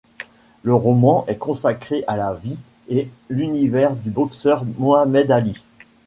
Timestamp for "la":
2.17-2.33